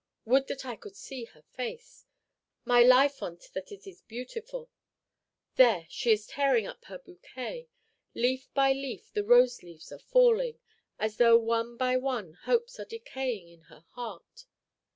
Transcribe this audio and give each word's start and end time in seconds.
Would 0.25 0.47
that 0.47 0.65
I 0.65 0.75
could 0.77 0.95
see 0.95 1.25
her 1.25 1.43
face! 1.43 2.07
My 2.65 2.81
life 2.81 3.21
on't 3.21 3.47
that 3.53 3.71
it 3.71 3.85
is 3.85 4.01
beautiful! 4.01 4.71
There, 5.57 5.85
she 5.91 6.11
is 6.11 6.25
tearing 6.25 6.65
up 6.65 6.85
her 6.85 6.97
bouquet; 6.97 7.69
leaf 8.15 8.51
by 8.55 8.73
leaf 8.73 9.13
the 9.13 9.23
rose 9.23 9.61
leaves 9.61 9.91
are 9.91 9.99
falling, 9.99 10.57
as 10.97 11.17
though 11.17 11.37
one 11.37 11.77
by 11.77 11.97
one 11.97 12.33
hopes 12.33 12.79
are 12.79 12.85
decaying 12.85 13.47
in 13.47 13.61
her 13.69 13.85
heart." 13.91 14.47